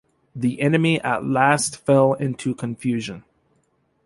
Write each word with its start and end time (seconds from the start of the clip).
The 0.35 0.59
enemy 0.61 0.99
at 1.01 1.23
last 1.27 1.77
fell 1.85 2.13
into 2.13 2.55
confusion. 2.55 3.23